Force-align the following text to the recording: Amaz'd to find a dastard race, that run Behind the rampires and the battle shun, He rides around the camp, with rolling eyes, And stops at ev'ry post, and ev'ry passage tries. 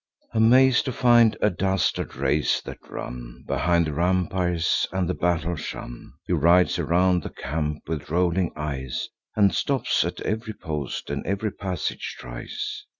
Amaz'd 0.33 0.85
to 0.85 0.91
find 0.91 1.37
a 1.43 1.51
dastard 1.51 2.15
race, 2.15 2.59
that 2.61 2.79
run 2.89 3.43
Behind 3.45 3.85
the 3.85 3.93
rampires 3.93 4.87
and 4.91 5.07
the 5.07 5.13
battle 5.13 5.55
shun, 5.55 6.13
He 6.25 6.33
rides 6.33 6.79
around 6.79 7.21
the 7.21 7.29
camp, 7.29 7.87
with 7.87 8.09
rolling 8.09 8.51
eyes, 8.55 9.09
And 9.35 9.53
stops 9.53 10.03
at 10.03 10.19
ev'ry 10.21 10.53
post, 10.55 11.11
and 11.11 11.23
ev'ry 11.27 11.51
passage 11.51 12.15
tries. 12.17 12.83